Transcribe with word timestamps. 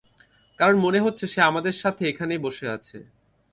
কারণ 0.59 0.75
মনে 0.77 0.99
হচ্ছে 0.99 1.25
সে 1.27 1.39
আমাদের 1.41 1.75
সাথে 1.81 2.01
এখানেই 2.07 2.43
বসে 2.45 2.65
আছে। 2.69 2.97